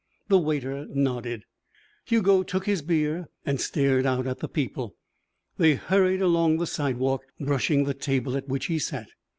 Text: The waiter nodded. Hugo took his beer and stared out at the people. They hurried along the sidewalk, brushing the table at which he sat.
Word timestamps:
The 0.29 0.39
waiter 0.39 0.87
nodded. 0.89 1.43
Hugo 2.05 2.41
took 2.41 2.65
his 2.65 2.81
beer 2.81 3.27
and 3.45 3.61
stared 3.61 4.03
out 4.03 4.25
at 4.25 4.39
the 4.39 4.47
people. 4.49 4.95
They 5.59 5.75
hurried 5.75 6.23
along 6.23 6.57
the 6.57 6.65
sidewalk, 6.65 7.21
brushing 7.39 7.83
the 7.83 7.93
table 7.93 8.35
at 8.35 8.47
which 8.47 8.65
he 8.65 8.79
sat. 8.79 9.09